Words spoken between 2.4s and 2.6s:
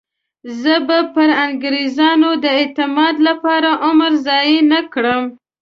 د